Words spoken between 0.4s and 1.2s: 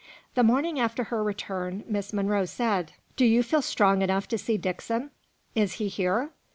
morning after